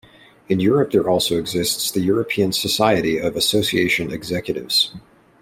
[0.49, 4.91] In Europe there also exists the European Society of Association Executives.